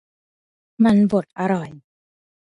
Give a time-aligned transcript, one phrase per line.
[0.83, 1.69] มันบดอร่อย